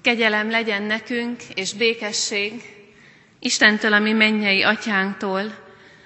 Kegyelem 0.00 0.50
legyen 0.50 0.82
nekünk, 0.82 1.42
és 1.54 1.72
békesség 1.74 2.52
Istentől, 3.40 3.92
ami 3.92 4.12
mennyei 4.12 4.62
atyánktól, 4.62 5.54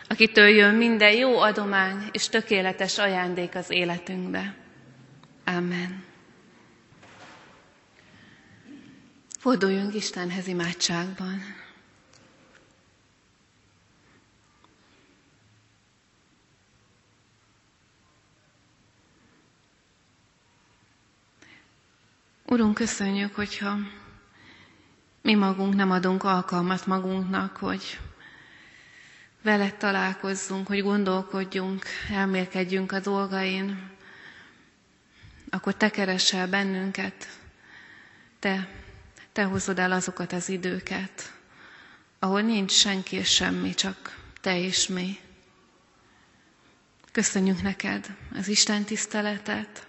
akitől 0.09 0.49
jön 0.49 0.75
minden 0.75 1.13
jó 1.13 1.39
adomány 1.39 2.09
és 2.13 2.29
tökéletes 2.29 2.99
ajándék 2.99 3.55
az 3.55 3.71
életünkbe. 3.71 4.55
Amen. 5.45 6.05
Forduljunk 9.39 9.95
Istenhez 9.95 10.47
imádságban. 10.47 11.62
Urunk, 22.53 22.75
köszönjük, 22.75 23.35
hogyha 23.35 23.77
mi 25.23 25.35
magunk 25.35 25.75
nem 25.75 25.91
adunk 25.91 26.25
alkalmat 26.25 26.87
magunknak, 26.87 27.57
hogy 27.57 27.99
veled 29.43 29.75
találkozzunk, 29.77 30.67
hogy 30.67 30.83
gondolkodjunk, 30.83 31.85
elmélkedjünk 32.11 32.93
a 32.93 33.01
dolgain, 33.01 33.91
akkor 35.51 35.75
te 35.75 35.91
keresel 35.91 36.49
bennünket, 36.49 37.29
te, 38.39 38.69
te 39.33 39.45
hozod 39.45 39.79
el 39.79 39.93
azokat 39.93 40.33
az 40.33 40.49
időket, 40.49 41.33
ahol 42.19 42.41
nincs 42.41 42.73
senki 42.73 43.17
és 43.17 43.29
semmi, 43.35 43.75
csak 43.75 44.19
te 44.41 44.59
és 44.59 44.87
mi. 44.89 45.19
Köszönjük 47.13 47.63
neked 47.63 48.17
az 48.35 48.49
Isten 48.49 48.85
tiszteletet, 48.85 49.87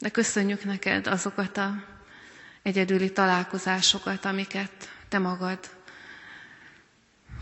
de 0.00 0.08
köszönjük 0.08 0.64
neked 0.64 1.06
azokat 1.06 1.56
a 1.56 1.84
egyedüli 2.62 3.12
találkozásokat, 3.12 4.24
amiket 4.24 4.72
te 5.08 5.18
magad 5.18 5.58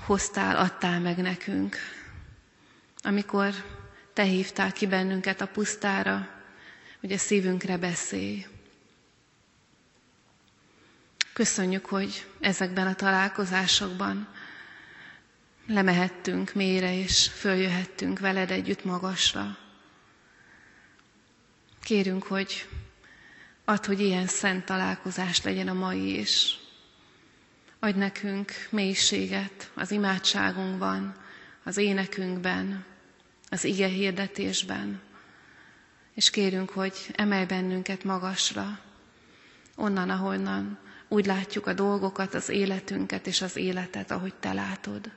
hoztál, 0.07 0.57
adtál 0.57 1.01
meg 1.01 1.17
nekünk. 1.19 1.77
Amikor 3.03 3.55
te 4.13 4.23
hívtál 4.23 4.73
ki 4.73 4.87
bennünket 4.87 5.41
a 5.41 5.47
pusztára, 5.47 6.29
hogy 7.01 7.13
a 7.13 7.19
szívünkre 7.19 7.77
beszélj. 7.77 8.47
Köszönjük, 11.33 11.87
hogy 11.87 12.27
ezekben 12.41 12.87
a 12.87 12.95
találkozásokban 12.95 14.29
lemehettünk 15.67 16.53
mélyre, 16.55 16.95
és 16.99 17.29
följöhettünk 17.29 18.19
veled 18.19 18.51
együtt 18.51 18.85
magasra. 18.85 19.59
Kérünk, 21.89 22.23
hogy 22.23 22.69
add, 23.65 23.87
hogy 23.87 24.01
ilyen 24.01 24.27
szent 24.27 24.65
találkozás 24.65 25.43
legyen 25.43 25.69
a 25.69 25.73
mai 25.73 26.19
is. 26.19 26.59
Adj 27.79 27.99
nekünk 27.99 28.53
mélységet 28.71 29.71
az 29.75 29.91
imádságunkban, 29.91 31.17
az 31.65 31.77
énekünkben, 31.77 32.85
az 33.51 33.65
ige 33.65 33.87
hirdetésben, 33.87 35.01
és 36.15 36.31
kérünk, 36.31 36.71
hogy 36.71 36.95
emelj 37.13 37.45
bennünket 37.45 38.05
magasra, 38.05 38.81
onnan, 39.77 40.11
ahonnan 40.11 40.79
úgy 41.09 41.27
látjuk 41.27 41.67
a 41.67 41.73
dolgokat, 41.73 42.35
az 42.35 42.49
életünket 42.49 43.27
és 43.27 43.43
az 43.43 43.57
életet, 43.57 44.11
ahogy 44.11 44.35
te 44.35 44.53
látod. 44.53 45.11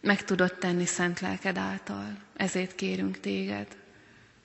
Meg 0.00 0.24
tudod 0.24 0.54
tenni 0.54 0.86
szent 0.86 1.20
lelked 1.20 1.56
által. 1.56 2.18
Ezért 2.36 2.74
kérünk 2.74 3.20
téged. 3.20 3.76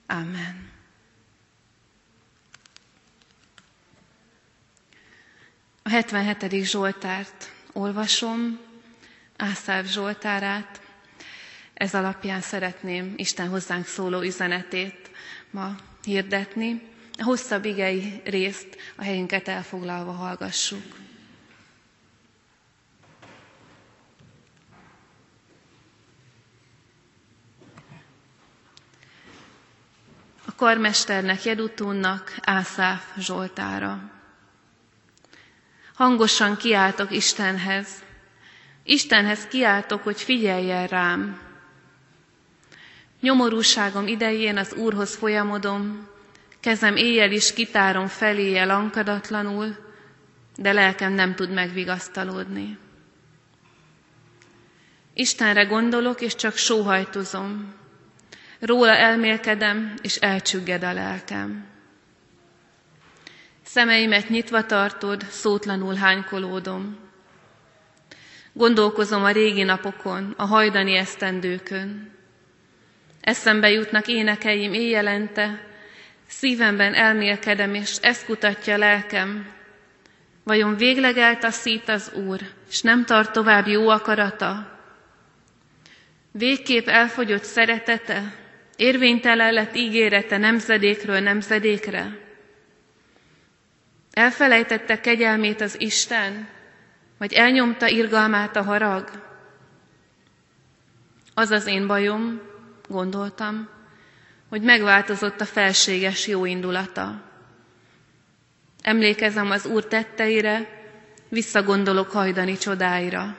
Amen. 0.06 0.80
A 5.82 5.88
77. 5.88 6.64
Zsoltárt 6.64 7.52
olvasom, 7.72 8.58
Ászáv 9.36 9.86
Zsoltárát. 9.86 10.80
Ez 11.74 11.94
alapján 11.94 12.40
szeretném 12.40 13.12
Isten 13.16 13.48
hozzánk 13.48 13.86
szóló 13.86 14.20
üzenetét 14.20 15.10
ma 15.50 15.74
hirdetni. 16.04 16.82
A 17.18 17.22
hosszabb 17.22 17.64
igei 17.64 18.20
részt 18.24 18.76
a 18.96 19.02
helyünket 19.02 19.48
elfoglalva 19.48 20.12
hallgassuk. 20.12 21.00
A 30.46 30.54
karmesternek 30.54 31.42
Jedutúnnak 31.44 32.34
Ászáf 32.40 33.04
Zsoltára. 33.18 34.21
Hangosan 36.02 36.56
kiáltok 36.56 37.10
Istenhez. 37.10 37.88
Istenhez 38.84 39.46
kiáltok, 39.46 40.02
hogy 40.02 40.20
figyeljen 40.20 40.86
rám. 40.86 41.40
Nyomorúságom 43.20 44.06
idején 44.06 44.56
az 44.56 44.72
Úrhoz 44.74 45.14
folyamodom, 45.16 46.08
kezem 46.60 46.96
éjjel 46.96 47.32
is 47.32 47.52
kitárom 47.52 48.06
feléje 48.06 48.64
lankadatlanul, 48.64 49.76
de 50.56 50.72
lelkem 50.72 51.12
nem 51.12 51.34
tud 51.34 51.50
megvigasztalódni. 51.50 52.78
Istenre 55.14 55.64
gondolok, 55.64 56.20
és 56.20 56.34
csak 56.34 56.56
sóhajtozom. 56.56 57.74
Róla 58.60 58.92
elmélkedem, 58.96 59.94
és 60.00 60.16
elcsügged 60.16 60.82
a 60.82 60.92
lelkem. 60.92 61.71
Szemeimet 63.72 64.28
nyitva 64.28 64.66
tartod, 64.66 65.22
szótlanul 65.30 65.94
hánykolódom. 65.94 66.98
Gondolkozom 68.52 69.24
a 69.24 69.30
régi 69.30 69.62
napokon, 69.62 70.34
a 70.36 70.44
hajdani 70.44 70.96
esztendőkön. 70.96 72.10
Eszembe 73.20 73.70
jutnak 73.70 74.06
énekeim 74.08 74.72
éjjelente, 74.72 75.66
szívemben 76.28 76.94
elmélkedem, 76.94 77.74
és 77.74 77.96
ezt 78.00 78.24
kutatja 78.24 78.76
lelkem. 78.76 79.52
Vajon 80.44 80.76
végleg 80.76 81.16
eltaszít 81.16 81.88
az 81.88 82.12
Úr, 82.26 82.40
és 82.70 82.80
nem 82.80 83.04
tart 83.04 83.32
tovább 83.32 83.66
jó 83.66 83.88
akarata? 83.88 84.78
Végképp 86.32 86.86
elfogyott 86.88 87.44
szeretete, 87.44 88.34
érvénytelen 88.76 89.52
lett 89.52 89.76
ígérete 89.76 90.36
nemzedékről 90.38 91.20
nemzedékre? 91.20 92.21
Elfelejtette 94.12 95.00
kegyelmét 95.00 95.60
az 95.60 95.80
Isten, 95.80 96.48
vagy 97.18 97.32
elnyomta 97.32 97.88
irgalmát 97.88 98.56
a 98.56 98.62
harag? 98.62 99.10
Az 101.34 101.50
az 101.50 101.66
én 101.66 101.86
bajom, 101.86 102.40
gondoltam, 102.88 103.68
hogy 104.48 104.62
megváltozott 104.62 105.40
a 105.40 105.44
felséges 105.44 106.26
jó 106.26 106.44
indulata. 106.44 107.22
Emlékezem 108.82 109.50
az 109.50 109.66
Úr 109.66 109.84
tetteire, 109.86 110.68
visszagondolok 111.28 112.10
hajdani 112.10 112.56
csodáira. 112.56 113.36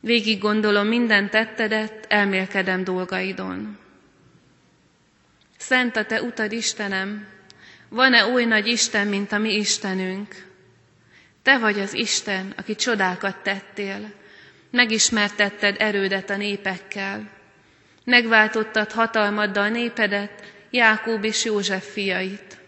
Végig 0.00 0.40
gondolom 0.40 0.86
minden 0.86 1.30
tettedet, 1.30 2.06
elmélkedem 2.08 2.84
dolgaidon. 2.84 3.78
Szent 5.58 5.96
a 5.96 6.04
te 6.04 6.22
utad, 6.22 6.52
Istenem, 6.52 7.26
van-e 7.90 8.24
oly 8.24 8.44
nagy 8.44 8.66
Isten, 8.66 9.06
mint 9.06 9.32
a 9.32 9.38
mi 9.38 9.54
Istenünk? 9.56 10.34
Te 11.42 11.58
vagy 11.58 11.80
az 11.80 11.92
Isten, 11.94 12.52
aki 12.56 12.74
csodákat 12.74 13.36
tettél. 13.42 14.12
Megismertetted 14.70 15.76
erődet 15.78 16.30
a 16.30 16.36
népekkel. 16.36 17.30
Megváltottad 18.04 18.92
hatalmaddal 18.92 19.68
népedet, 19.68 20.52
Jákób 20.70 21.24
és 21.24 21.44
József 21.44 21.92
fiait. 21.92 22.58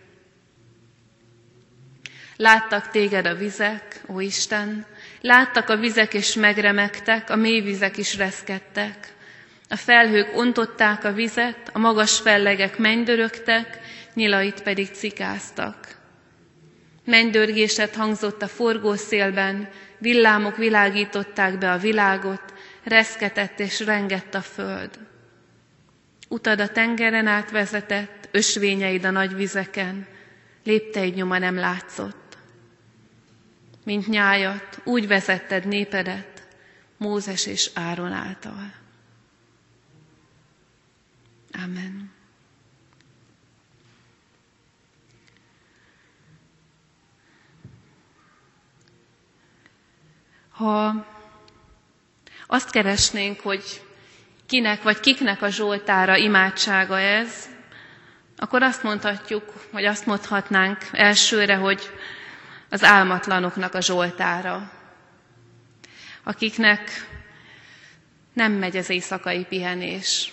Láttak 2.36 2.90
téged 2.90 3.26
a 3.26 3.34
vizek, 3.34 4.00
ó 4.08 4.20
Isten, 4.20 4.86
láttak 5.20 5.68
a 5.68 5.76
vizek 5.76 6.14
és 6.14 6.34
megremegtek, 6.34 7.30
a 7.30 7.36
mély 7.36 7.60
vizek 7.60 7.96
is 7.96 8.16
reszkedtek. 8.16 9.12
A 9.68 9.76
felhők 9.76 10.36
ontották 10.36 11.04
a 11.04 11.12
vizet, 11.12 11.70
a 11.72 11.78
magas 11.78 12.20
fellegek 12.20 12.78
mennydörögtek, 12.78 13.78
nyilait 14.14 14.62
pedig 14.62 14.88
cikáztak. 14.88 15.96
Mennydörgéset 17.04 17.94
hangzott 17.94 18.42
a 18.42 18.48
forgószélben, 18.48 19.68
villámok 19.98 20.56
világították 20.56 21.58
be 21.58 21.72
a 21.72 21.78
világot, 21.78 22.42
reszketett 22.82 23.60
és 23.60 23.80
rengett 23.80 24.34
a 24.34 24.40
föld. 24.40 24.98
Utad 26.28 26.60
a 26.60 26.68
tengeren 26.68 27.26
átvezetett, 27.26 28.28
ösvényeid 28.30 29.04
a 29.04 29.10
nagy 29.10 29.34
vizeken, 29.34 30.06
lépteid 30.64 31.14
nyoma 31.14 31.38
nem 31.38 31.56
látszott. 31.56 32.38
Mint 33.84 34.06
nyájat, 34.08 34.80
úgy 34.84 35.06
vezetted 35.06 35.66
népedet, 35.66 36.46
Mózes 36.96 37.46
és 37.46 37.70
Áron 37.74 38.12
által. 38.12 38.72
Amen. 41.64 42.11
Ha 50.62 51.06
azt 52.46 52.70
keresnénk, 52.70 53.40
hogy 53.40 53.82
kinek 54.46 54.82
vagy 54.82 55.00
kiknek 55.00 55.42
a 55.42 55.48
Zsoltára 55.48 56.16
imádsága 56.16 56.98
ez, 56.98 57.48
akkor 58.36 58.62
azt 58.62 58.82
mondhatjuk, 58.82 59.68
vagy 59.70 59.84
azt 59.84 60.06
mondhatnánk 60.06 60.78
elsőre, 60.92 61.54
hogy 61.56 61.90
az 62.70 62.84
álmatlanoknak 62.84 63.74
a 63.74 63.80
Zsoltára, 63.80 64.70
akiknek 66.22 66.90
nem 68.32 68.52
megy 68.52 68.76
az 68.76 68.90
éjszakai 68.90 69.44
pihenés. 69.44 70.32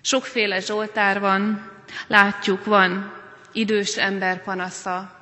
Sokféle 0.00 0.60
Zsoltár 0.60 1.20
van, 1.20 1.70
látjuk, 2.06 2.64
van 2.64 3.12
idős 3.52 3.96
ember 3.96 4.42
panasza, 4.42 5.18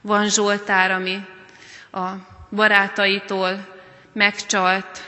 van 0.00 0.28
Zsoltár, 0.28 0.90
ami 0.90 1.24
a 1.92 2.34
barátaitól 2.50 3.66
megcsalt, 4.12 5.02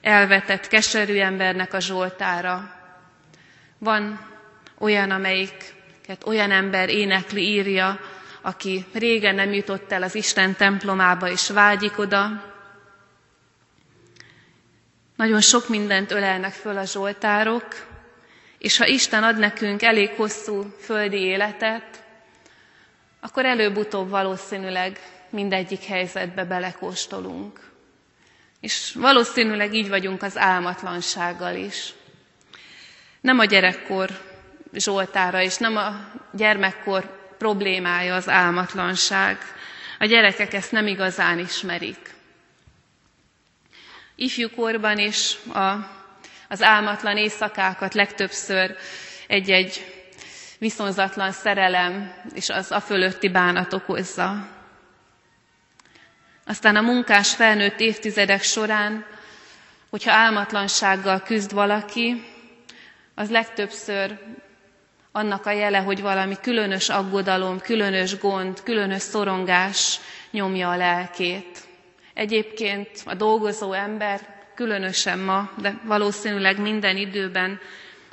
elvetett, 0.00 0.68
keserű 0.68 1.18
embernek 1.18 1.72
a 1.74 1.80
Zsoltára. 1.80 2.74
Van 3.78 4.28
olyan, 4.78 5.10
amelyiket 5.10 6.26
olyan 6.26 6.50
ember 6.50 6.88
énekli, 6.88 7.42
írja, 7.42 8.00
aki 8.40 8.84
régen 8.92 9.34
nem 9.34 9.52
jutott 9.52 9.92
el 9.92 10.02
az 10.02 10.14
Isten 10.14 10.54
templomába, 10.54 11.28
és 11.28 11.50
vágyik 11.50 11.98
oda. 11.98 12.48
Nagyon 15.16 15.40
sok 15.40 15.68
mindent 15.68 16.10
ölelnek 16.10 16.52
föl 16.52 16.78
a 16.78 16.84
zsoltárok, 16.84 17.66
és 18.58 18.76
ha 18.76 18.86
Isten 18.86 19.22
ad 19.22 19.38
nekünk 19.38 19.82
elég 19.82 20.10
hosszú 20.16 20.74
földi 20.80 21.18
életet, 21.18 22.04
akkor 23.20 23.44
előbb-utóbb 23.44 24.08
valószínűleg 24.08 24.98
mindegyik 25.32 25.82
helyzetbe 25.84 26.44
belekóstolunk. 26.44 27.60
És 28.60 28.92
valószínűleg 28.94 29.74
így 29.74 29.88
vagyunk 29.88 30.22
az 30.22 30.36
álmatlansággal 30.38 31.54
is. 31.56 31.92
Nem 33.20 33.38
a 33.38 33.44
gyerekkor 33.44 34.10
Zsoltára, 34.72 35.42
és 35.42 35.56
nem 35.56 35.76
a 35.76 36.10
gyermekkor 36.32 37.18
problémája 37.38 38.14
az 38.14 38.28
álmatlanság. 38.28 39.38
A 39.98 40.04
gyerekek 40.04 40.52
ezt 40.52 40.72
nem 40.72 40.86
igazán 40.86 41.38
ismerik. 41.38 42.14
Ifjúkorban 44.14 44.98
is 44.98 45.36
a, 45.52 45.68
az 46.48 46.62
álmatlan 46.62 47.16
éjszakákat 47.16 47.94
legtöbbször 47.94 48.76
egy-egy 49.26 49.84
viszonzatlan 50.58 51.32
szerelem 51.32 52.12
és 52.34 52.48
az 52.48 52.70
a 52.72 52.80
fölötti 52.80 53.28
bánat 53.28 53.72
okozza. 53.72 54.48
Aztán 56.50 56.76
a 56.76 56.80
munkás 56.80 57.34
felnőtt 57.34 57.80
évtizedek 57.80 58.42
során, 58.42 59.04
hogyha 59.90 60.12
álmatlansággal 60.12 61.20
küzd 61.22 61.52
valaki, 61.52 62.24
az 63.14 63.30
legtöbbször 63.30 64.18
annak 65.12 65.46
a 65.46 65.50
jele, 65.50 65.78
hogy 65.78 66.00
valami 66.00 66.36
különös 66.42 66.88
aggodalom, 66.88 67.58
különös 67.60 68.18
gond, 68.18 68.62
különös 68.62 69.02
szorongás 69.02 70.00
nyomja 70.30 70.70
a 70.70 70.76
lelkét. 70.76 71.58
Egyébként 72.14 72.88
a 73.04 73.14
dolgozó 73.14 73.72
ember, 73.72 74.20
különösen 74.54 75.18
ma, 75.18 75.50
de 75.60 75.80
valószínűleg 75.84 76.58
minden 76.60 76.96
időben 76.96 77.60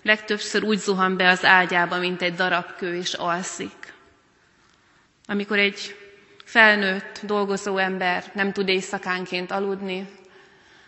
legtöbbször 0.04 0.64
úgy 0.64 0.78
zuhan 0.80 1.18
be 1.18 1.30
az 1.30 1.46
ágyába, 1.46 1.98
mint 1.98 2.22
egy 2.22 2.34
darab 2.34 2.76
kő, 2.76 2.96
és 2.96 3.14
alszik. 3.14 3.94
Amikor 5.26 5.58
egy 5.58 5.96
felnőtt, 6.48 7.20
dolgozó 7.24 7.78
ember 7.78 8.24
nem 8.34 8.52
tud 8.52 8.68
éjszakánként 8.68 9.52
aludni, 9.52 10.08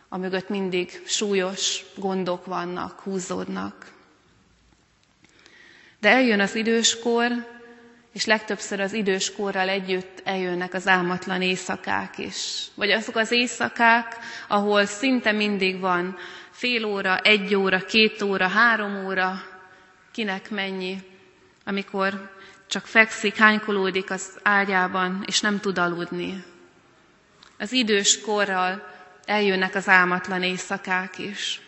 amögött 0.09 0.49
mindig 0.49 1.01
súlyos 1.05 1.83
gondok 1.95 2.45
vannak, 2.45 2.99
húzódnak. 2.99 3.91
De 5.99 6.09
eljön 6.09 6.39
az 6.39 6.55
időskor, 6.55 7.31
és 8.13 8.25
legtöbbször 8.25 8.79
az 8.79 8.93
időskorral 8.93 9.69
együtt 9.69 10.21
eljönnek 10.23 10.73
az 10.73 10.87
álmatlan 10.87 11.41
éjszakák 11.41 12.17
is. 12.17 12.65
Vagy 12.75 12.91
azok 12.91 13.15
az 13.15 13.31
éjszakák, 13.31 14.17
ahol 14.47 14.85
szinte 14.85 15.31
mindig 15.31 15.79
van 15.79 16.17
fél 16.51 16.85
óra, 16.85 17.17
egy 17.17 17.55
óra, 17.55 17.79
két 17.79 18.21
óra, 18.21 18.47
három 18.47 19.05
óra, 19.05 19.41
kinek 20.11 20.49
mennyi, 20.49 20.97
amikor 21.65 22.37
csak 22.69 22.85
fekszik, 22.87 23.35
hánykolódik 23.35 24.11
az 24.11 24.39
ágyában, 24.43 25.23
és 25.27 25.39
nem 25.41 25.59
tud 25.59 25.77
aludni. 25.77 26.43
Az 27.57 27.71
idős 27.71 28.21
korral 28.21 28.87
eljönnek 29.25 29.75
az 29.75 29.87
álmatlan 29.87 30.43
éjszakák 30.43 31.17
is. 31.17 31.61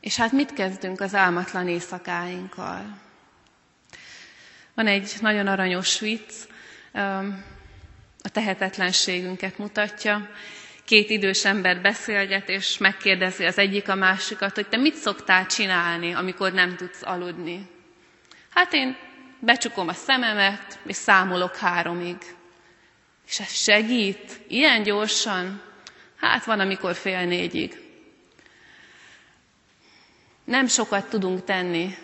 És 0.00 0.16
hát 0.16 0.32
mit 0.32 0.52
kezdünk 0.52 1.00
az 1.00 1.14
álmatlan 1.14 1.68
éjszakáinkkal? 1.68 2.98
Van 4.74 4.86
egy 4.86 5.12
nagyon 5.20 5.46
aranyos 5.46 5.98
vicc, 6.00 6.32
a 8.22 8.28
tehetetlenségünket 8.32 9.58
mutatja. 9.58 10.28
Két 10.84 11.10
idős 11.10 11.44
ember 11.44 11.80
beszélget, 11.80 12.48
és 12.48 12.78
megkérdezi 12.78 13.44
az 13.44 13.58
egyik 13.58 13.88
a 13.88 13.94
másikat, 13.94 14.54
hogy 14.54 14.68
te 14.68 14.76
mit 14.76 14.94
szoktál 14.94 15.46
csinálni, 15.46 16.12
amikor 16.12 16.52
nem 16.52 16.76
tudsz 16.76 17.02
aludni. 17.02 17.71
Hát 18.54 18.72
én 18.72 18.96
becsukom 19.38 19.88
a 19.88 19.92
szememet, 19.92 20.78
és 20.86 20.96
számolok 20.96 21.56
háromig. 21.56 22.16
És 23.28 23.40
ez 23.40 23.52
segít? 23.52 24.40
Ilyen 24.48 24.82
gyorsan? 24.82 25.62
Hát 26.20 26.44
van, 26.44 26.60
amikor 26.60 26.94
fél 26.94 27.24
négyig. 27.24 27.80
Nem 30.44 30.66
sokat 30.66 31.08
tudunk 31.08 31.44
tenni 31.44 31.94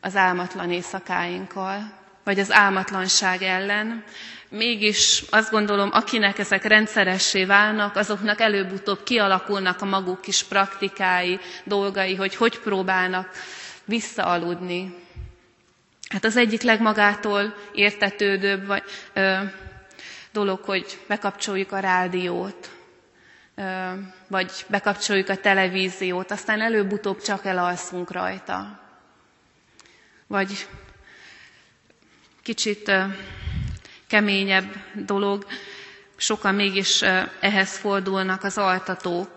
az 0.00 0.16
álmatlan 0.16 0.70
éjszakáinkkal, 0.70 1.92
vagy 2.24 2.38
az 2.38 2.52
álmatlanság 2.52 3.42
ellen. 3.42 4.04
Mégis 4.48 5.22
azt 5.30 5.50
gondolom, 5.50 5.88
akinek 5.92 6.38
ezek 6.38 6.64
rendszeressé 6.64 7.44
válnak, 7.44 7.96
azoknak 7.96 8.40
előbb-utóbb 8.40 9.02
kialakulnak 9.02 9.80
a 9.80 9.84
maguk 9.84 10.20
kis 10.20 10.42
praktikái, 10.42 11.38
dolgai, 11.64 12.14
hogy 12.14 12.36
hogy 12.36 12.58
próbálnak 12.58 13.28
visszaaludni. 13.84 15.03
Hát 16.14 16.24
az 16.24 16.36
egyik 16.36 16.62
legmagától 16.62 17.54
értetődőbb 17.72 18.66
vagy, 18.66 18.82
ö, 19.12 19.38
dolog, 20.32 20.60
hogy 20.64 20.98
bekapcsoljuk 21.08 21.72
a 21.72 21.78
rádiót, 21.78 22.70
vagy 24.28 24.64
bekapcsoljuk 24.68 25.28
a 25.28 25.36
televíziót, 25.36 26.30
aztán 26.30 26.60
előbb-utóbb 26.60 27.22
csak 27.22 27.44
elalszunk 27.44 28.10
rajta. 28.12 28.80
Vagy 30.26 30.66
kicsit 32.42 32.92
keményebb 34.06 34.74
dolog, 34.94 35.46
sokan 36.16 36.54
mégis 36.54 37.02
ehhez 37.40 37.76
fordulnak 37.76 38.44
az 38.44 38.58
altatók. 38.58 39.30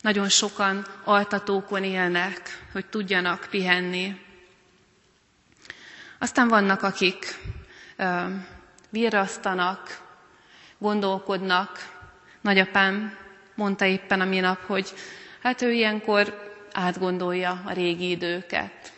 Nagyon 0.00 0.28
sokan 0.28 0.86
altatókon 1.04 1.84
élnek, 1.84 2.40
hogy 2.72 2.86
tudjanak 2.86 3.46
pihenni. 3.50 4.24
Aztán 6.18 6.48
vannak, 6.48 6.82
akik 6.82 7.38
virrasztanak, 8.90 10.00
gondolkodnak, 10.78 11.94
Nagyapám 12.46 13.16
mondta 13.54 13.84
éppen 13.84 14.20
a 14.20 14.24
minap, 14.24 14.60
hogy 14.66 14.92
hát 15.42 15.62
ő 15.62 15.72
ilyenkor 15.72 16.52
átgondolja 16.72 17.62
a 17.64 17.72
régi 17.72 18.10
időket, 18.10 18.92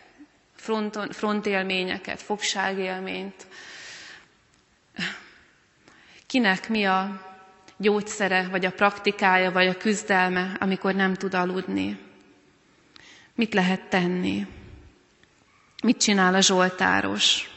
fronton, 0.57 1.09
frontélményeket, 1.11 2.23
fogságélményt. 2.23 3.47
Kinek 6.27 6.69
mi 6.69 6.85
a 6.85 7.27
gyógyszere, 7.77 8.49
vagy 8.49 8.65
a 8.65 8.73
praktikája, 8.73 9.51
vagy 9.53 9.67
a 9.67 9.77
küzdelme, 9.77 10.57
amikor 10.61 10.95
nem 10.95 11.15
tud 11.15 11.35
aludni? 11.35 11.99
Mit 13.35 13.55
lehet 13.55 13.89
tenni? 13.89 14.47
Mit 15.83 15.97
csinál 16.01 16.35
a 16.35 16.41
zsoltáros? 16.41 17.51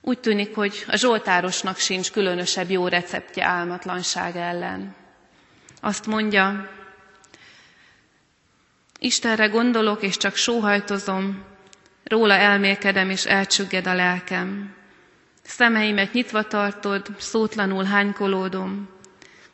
Úgy 0.00 0.18
tűnik, 0.18 0.54
hogy 0.54 0.84
a 0.88 0.96
zsoltárosnak 0.96 1.76
sincs 1.78 2.10
különösebb 2.12 2.70
jó 2.70 2.88
receptje 2.88 3.44
álmatlanság 3.44 4.36
ellen. 4.36 4.94
Azt 5.80 6.06
mondja, 6.06 6.70
Istenre 8.98 9.46
gondolok, 9.46 10.02
és 10.02 10.16
csak 10.16 10.34
sóhajtozom, 10.36 11.44
róla 12.04 12.34
elmélkedem, 12.34 13.10
és 13.10 13.24
elcsügged 13.26 13.86
a 13.86 13.94
lelkem. 13.94 14.74
Szemeimet 15.42 16.12
nyitva 16.12 16.42
tartod, 16.42 17.06
szótlanul 17.18 17.84
hánykolódom, 17.84 18.88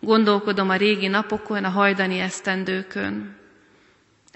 gondolkodom 0.01 0.69
a 0.71 0.77
régi 0.77 1.07
napokon, 1.09 1.65
a 1.65 1.69
hajdani 1.69 2.19
esztendőkön. 2.21 3.37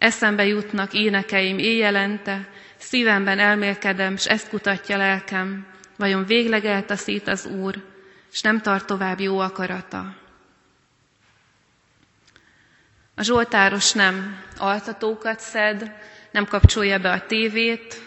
Eszembe 0.01 0.47
jutnak 0.47 0.93
énekeim 0.93 1.59
éjjelente, 1.59 2.49
szívemben 2.77 3.39
elmélkedem, 3.39 4.17
s 4.17 4.27
ezt 4.27 4.49
kutatja 4.49 4.97
lelkem, 4.97 5.67
Vajon 6.01 6.25
végleg 6.25 6.65
eltaszít 6.65 7.29
az 7.29 7.47
Úr, 7.47 7.75
és 8.33 8.41
nem 8.41 8.61
tart 8.61 8.87
tovább 8.87 9.21
jó 9.21 9.39
akarata. 9.39 10.17
A 13.15 13.23
Zsoltáros 13.23 13.93
nem 13.93 14.43
altatókat 14.59 15.41
szed, 15.41 15.93
nem 16.31 16.47
kapcsolja 16.47 16.99
be 16.99 17.11
a 17.11 17.27
tévét, 17.27 18.03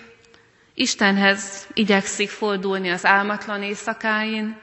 Istenhez 0.74 1.68
igyekszik 1.74 2.30
fordulni 2.30 2.90
az 2.90 3.06
álmatlan 3.06 3.64
éjszakáin, 3.64 4.58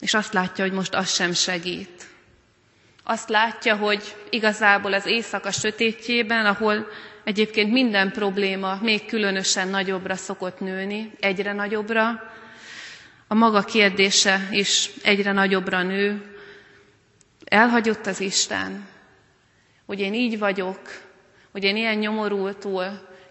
és 0.00 0.14
azt 0.14 0.32
látja, 0.32 0.64
hogy 0.64 0.72
most 0.72 0.94
az 0.94 1.14
sem 1.14 1.32
segít. 1.32 2.04
Azt 3.04 3.28
látja, 3.28 3.76
hogy 3.76 4.14
igazából 4.30 4.92
az 4.92 5.06
éjszaka 5.06 5.50
sötétjében, 5.50 6.46
ahol 6.46 6.86
egyébként 7.24 7.72
minden 7.72 8.10
probléma 8.12 8.78
még 8.82 9.06
különösen 9.06 9.68
nagyobbra 9.68 10.14
szokott 10.16 10.60
nőni, 10.60 11.12
egyre 11.20 11.52
nagyobbra, 11.52 12.30
a 13.26 13.34
maga 13.34 13.60
kérdése 13.62 14.48
is 14.50 14.90
egyre 15.02 15.32
nagyobbra 15.32 15.82
nő. 15.82 16.36
Elhagyott 17.44 18.06
az 18.06 18.20
Isten, 18.20 18.88
hogy 19.86 20.00
én 20.00 20.14
így 20.14 20.38
vagyok, 20.38 20.80
hogy 21.52 21.64
én 21.64 21.76
ilyen 21.76 21.96
nyomorultul, 21.98 22.84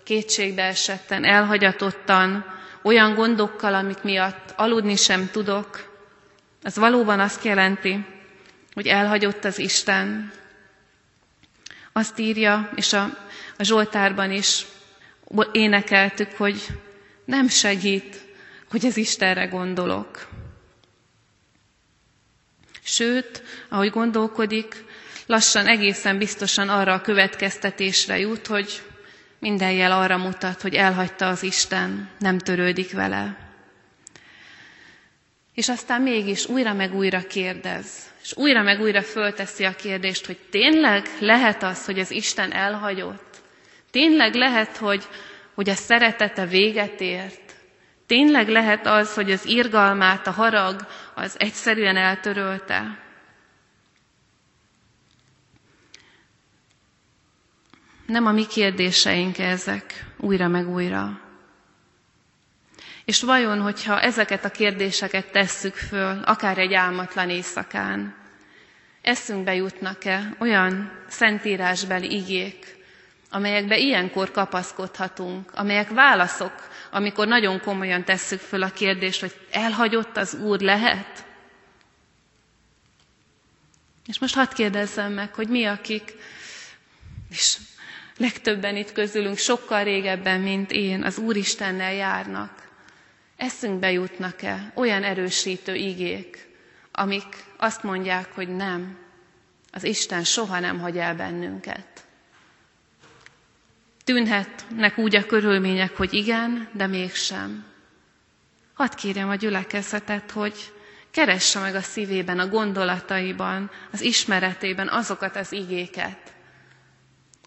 kétségbe 0.04 0.64
esetten, 0.64 1.24
elhagyatottan, 1.26 2.46
olyan 2.84 3.14
gondokkal, 3.14 3.74
amik 3.74 4.02
miatt 4.04 4.54
aludni 4.56 4.96
sem 4.96 5.30
tudok, 5.32 5.90
az 6.64 6.76
valóban 6.76 7.20
azt 7.20 7.44
jelenti, 7.44 8.06
hogy 8.74 8.88
elhagyott 8.88 9.46
az 9.46 9.60
Isten. 9.60 10.32
Azt 11.92 12.20
írja, 12.20 12.70
és 12.76 12.94
a, 12.94 13.04
a 13.58 13.64
Zsoltárban 13.64 14.32
is 14.32 14.66
énekeltük, 15.52 16.32
hogy 16.32 16.68
nem 17.26 17.48
segít, 17.48 18.22
hogy 18.70 18.86
az 18.86 18.98
Istenre 18.98 19.46
gondolok. 19.46 20.28
Sőt, 22.84 23.44
ahogy 23.70 23.90
gondolkodik, 23.90 24.84
lassan 25.26 25.68
egészen 25.68 26.18
biztosan 26.18 26.70
arra 26.70 26.94
a 26.94 27.02
következtetésre 27.02 28.20
jut, 28.20 28.48
hogy 28.48 28.82
minden 29.40 29.72
jel 29.72 29.92
arra 29.92 30.18
mutat, 30.18 30.62
hogy 30.62 30.76
elhagyta 30.76 31.28
az 31.28 31.44
Isten, 31.44 32.10
nem 32.20 32.38
törődik 32.38 32.92
vele. 32.92 33.38
És 35.54 35.70
aztán 35.70 36.02
mégis 36.02 36.46
újra 36.46 36.74
meg 36.74 36.96
újra 36.96 37.28
kérdez, 37.28 38.11
és 38.24 38.36
újra 38.36 38.62
meg 38.62 38.80
újra 38.82 39.02
fölteszi 39.02 39.64
a 39.66 39.76
kérdést, 39.76 40.26
hogy 40.26 40.38
tényleg 40.50 41.06
lehet 41.20 41.64
az, 41.64 41.86
hogy 41.86 42.00
az 42.00 42.12
Isten 42.12 42.52
elhagyott? 42.52 43.42
Tényleg 43.92 44.34
lehet, 44.34 44.78
hogy, 44.78 45.04
hogy 45.54 45.70
a 45.70 45.74
szeretete 45.76 46.46
véget 46.46 47.02
ért? 47.02 47.52
Tényleg 48.06 48.48
lehet 48.48 48.86
az, 48.88 49.14
hogy 49.14 49.32
az 49.32 49.46
irgalmát, 49.46 50.28
a 50.28 50.32
harag 50.32 50.88
az 51.16 51.36
egyszerűen 51.40 51.98
eltörölte? 51.98 52.98
Nem 58.06 58.26
a 58.26 58.32
mi 58.32 58.46
kérdéseink 58.48 59.38
ezek, 59.38 60.06
újra 60.18 60.48
meg 60.48 60.70
újra. 60.70 61.31
És 63.12 63.22
vajon, 63.22 63.62
hogyha 63.62 64.00
ezeket 64.02 64.46
a 64.46 64.50
kérdéseket 64.52 65.32
tesszük 65.32 65.76
föl, 65.76 66.22
akár 66.24 66.58
egy 66.58 66.74
álmatlan 66.74 67.30
éjszakán, 67.30 68.16
eszünkbe 69.02 69.56
jutnak-e 69.56 70.36
olyan 70.40 70.92
szentírásbeli 71.08 72.16
igék, 72.16 72.76
amelyekbe 73.30 73.78
ilyenkor 73.78 74.32
kapaszkodhatunk, 74.32 75.52
amelyek 75.54 75.90
válaszok, 75.90 76.54
amikor 76.92 77.28
nagyon 77.28 77.60
komolyan 77.62 78.04
tesszük 78.04 78.40
föl 78.40 78.64
a 78.64 78.70
kérdést, 78.70 79.20
hogy 79.22 79.36
elhagyott 79.52 80.18
az 80.18 80.34
Úr 80.34 80.60
lehet? 80.60 81.26
És 84.08 84.20
most 84.20 84.36
hadd 84.36 84.54
kérdezzem 84.54 85.14
meg, 85.14 85.34
hogy 85.34 85.48
mi, 85.48 85.66
akik, 85.66 86.14
és 87.30 87.58
legtöbben 88.18 88.76
itt 88.76 88.92
közülünk 88.92 89.38
sokkal 89.38 89.84
régebben, 89.84 90.40
mint 90.42 90.72
én, 90.72 91.04
az 91.04 91.18
Úristennel 91.18 91.94
járnak, 91.94 92.70
eszünkbe 93.42 93.92
jutnak-e 93.92 94.72
olyan 94.76 95.04
erősítő 95.04 95.76
igék, 95.76 96.48
amik 96.92 97.44
azt 97.58 97.84
mondják, 97.84 98.34
hogy 98.34 98.56
nem, 98.56 98.98
az 99.72 99.84
Isten 99.84 100.24
soha 100.24 100.60
nem 100.60 100.80
hagy 100.80 100.98
el 100.98 101.16
bennünket. 101.16 102.06
Tűnhetnek 104.04 104.98
úgy 104.98 105.16
a 105.16 105.26
körülmények, 105.26 105.96
hogy 105.98 106.14
igen, 106.14 106.70
de 106.74 106.88
mégsem. 106.88 107.66
Hadd 108.74 108.96
kérjem 108.96 109.30
a 109.30 109.36
gyülekezetet, 109.36 110.32
hogy 110.32 110.74
keresse 111.12 111.60
meg 111.60 111.76
a 111.76 111.82
szívében, 111.82 112.40
a 112.40 112.48
gondolataiban, 112.48 113.72
az 113.92 114.02
ismeretében 114.02 114.88
azokat 114.88 115.36
az 115.36 115.52
igéket, 115.52 116.34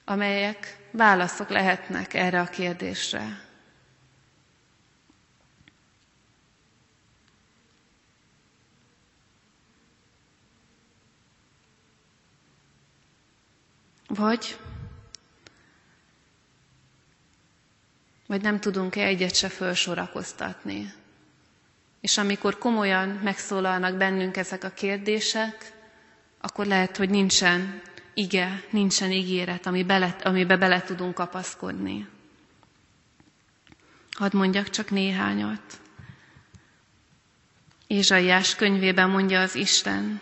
amelyek 0.05 0.77
válaszok 0.91 1.49
lehetnek 1.49 2.15
erre 2.15 2.41
a 2.41 2.45
kérdésre. 2.47 3.44
Vagy, 14.15 14.59
vagy 18.27 18.43
nem 18.43 18.61
tudunk-e 18.61 19.03
egyet 19.05 19.35
se 19.35 19.49
felsorakoztatni. 19.49 20.93
És 22.01 22.19
amikor 22.19 22.59
komolyan 22.59 23.09
megszólalnak 23.09 23.97
bennünk 23.97 24.37
ezek 24.37 24.65
a 24.65 24.71
kérdések, 24.71 25.73
akkor 26.41 26.67
lehet, 26.67 26.97
hogy 26.97 27.11
nincsen 27.11 27.83
ige, 28.15 28.63
nincsen 28.71 29.11
ígéret, 29.13 29.67
ami 29.67 29.83
bele, 29.85 30.17
amibe 30.23 30.57
bele 30.57 30.83
tudunk 30.83 31.15
kapaszkodni. 31.15 32.09
Hadd 34.11 34.37
mondjak 34.37 34.71
csak 34.71 34.91
néhányat. 34.91 35.81
Ézsaiás 37.87 38.55
könyvében 38.55 39.11
mondja 39.11 39.41
az 39.41 39.55
Isten, 39.55 40.21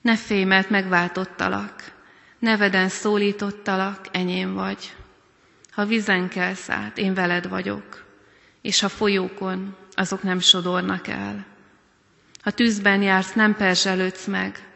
ne 0.00 0.16
félj, 0.16 0.44
mert 0.44 0.70
megváltottalak, 0.70 1.93
neveden 2.38 2.88
szólítottalak, 2.88 4.06
enyém 4.12 4.54
vagy. 4.54 4.96
Ha 5.70 5.84
vizen 5.84 6.28
kelsz 6.28 6.68
át, 6.68 6.98
én 6.98 7.14
veled 7.14 7.48
vagyok, 7.48 8.04
és 8.62 8.80
ha 8.80 8.88
folyókon, 8.88 9.76
azok 9.94 10.22
nem 10.22 10.38
sodornak 10.40 11.06
el. 11.08 11.46
Ha 12.42 12.50
tűzben 12.50 13.02
jársz, 13.02 13.32
nem 13.32 13.56
perzselődsz 13.56 14.26
meg, 14.26 14.68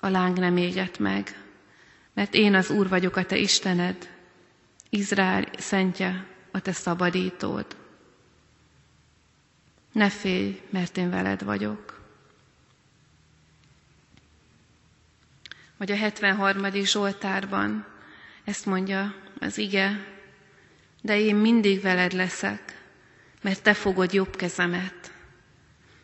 a 0.00 0.08
láng 0.08 0.38
nem 0.38 0.56
égett 0.56 0.98
meg, 0.98 1.36
mert 2.14 2.34
én 2.34 2.54
az 2.54 2.70
Úr 2.70 2.88
vagyok 2.88 3.16
a 3.16 3.24
te 3.24 3.36
Istened, 3.36 4.08
Izrael 4.90 5.44
szentje, 5.58 6.26
a 6.50 6.60
te 6.60 6.72
szabadítód. 6.72 7.66
Ne 9.92 10.08
félj, 10.08 10.60
mert 10.70 10.96
én 10.96 11.10
veled 11.10 11.44
vagyok. 11.44 12.01
Vagy 15.82 15.90
a 15.90 15.96
73. 15.96 16.72
Zsoltárban 16.84 17.86
ezt 18.44 18.66
mondja 18.66 19.14
az 19.40 19.58
ige, 19.58 20.04
de 21.00 21.18
én 21.20 21.34
mindig 21.36 21.80
veled 21.80 22.12
leszek, 22.12 22.82
mert 23.40 23.62
te 23.62 23.74
fogod 23.74 24.12
jobb 24.12 24.36
kezemet. 24.36 25.12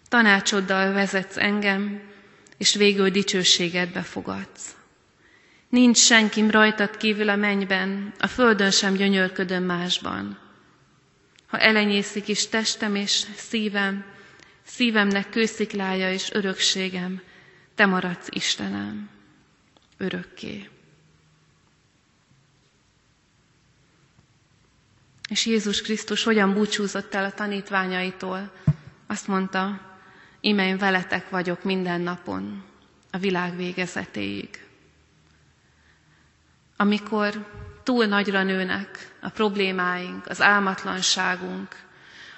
Tanácsoddal 0.08 0.92
vezetsz 0.92 1.36
engem, 1.36 2.00
és 2.56 2.74
végül 2.74 3.10
dicsőségedbe 3.10 4.02
fogadsz. 4.02 4.76
Nincs 5.68 5.98
senkim 5.98 6.50
rajtad 6.50 6.96
kívül 6.96 7.28
a 7.28 7.36
mennyben, 7.36 8.12
a 8.18 8.26
földön 8.26 8.70
sem 8.70 8.94
gyönyörködöm 8.94 9.62
másban. 9.64 10.38
Ha 11.46 11.58
elenyészik 11.58 12.28
is 12.28 12.48
testem 12.48 12.94
és 12.94 13.24
szívem, 13.36 14.04
szívemnek 14.64 15.30
kősziklája 15.30 16.12
és 16.12 16.30
örökségem, 16.32 17.20
te 17.74 17.86
maradsz 17.86 18.26
Istenem, 18.30 19.16
örökké. 19.98 20.68
És 25.28 25.46
Jézus 25.46 25.82
Krisztus 25.82 26.22
hogyan 26.24 26.54
búcsúzott 26.54 27.14
el 27.14 27.24
a 27.24 27.32
tanítványaitól? 27.32 28.52
Azt 29.06 29.26
mondta, 29.26 29.80
ime 30.40 30.66
én 30.66 30.78
veletek 30.78 31.28
vagyok 31.30 31.62
minden 31.64 32.00
napon, 32.00 32.64
a 33.10 33.18
világ 33.18 33.56
végezetéig. 33.56 34.66
Amikor 36.76 37.46
túl 37.82 38.04
nagyra 38.06 38.42
nőnek 38.42 39.14
a 39.20 39.28
problémáink, 39.28 40.26
az 40.26 40.40
álmatlanságunk, 40.42 41.76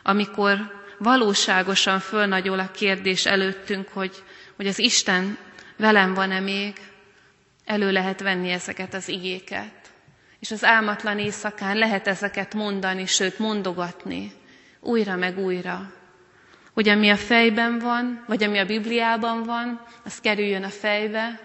amikor 0.03 0.79
valóságosan 0.99 1.99
fölnagyol 2.01 2.59
a 2.59 2.71
kérdés 2.71 3.27
előttünk, 3.27 3.89
hogy, 3.89 4.23
hogy 4.57 4.67
az 4.67 4.79
Isten 4.79 5.39
velem 5.77 6.15
van-e 6.15 6.41
még, 6.41 6.90
elő 7.71 7.91
lehet 7.93 8.21
venni 8.21 8.51
ezeket 8.51 8.95
az 8.95 9.09
igéket. 9.09 9.73
És 10.39 10.51
az 10.51 10.65
álmatlan 10.65 11.19
éjszakán 11.19 11.77
lehet 11.77 12.07
ezeket 12.07 12.55
mondani, 12.55 13.07
sőt 13.07 13.39
mondogatni, 13.39 14.33
újra 14.81 15.17
meg 15.17 15.39
újra, 15.39 15.93
hogy 16.73 16.89
ami 16.89 17.11
a 17.11 17.17
fejben 17.17 17.79
van, 17.79 18.25
vagy 18.27 18.43
ami 18.43 18.59
a 18.59 18.65
Bibliában 18.65 19.43
van, 19.43 19.83
az 20.05 20.21
kerüljön 20.21 20.63
a 20.65 20.69
fejbe, 20.69 21.41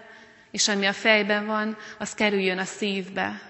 és 0.50 0.68
ami 0.68 0.86
a 0.86 0.92
fejben 0.92 1.46
van, 1.46 1.76
az 1.98 2.14
kerüljön 2.14 2.58
a 2.58 2.64
szívbe. 2.64 3.40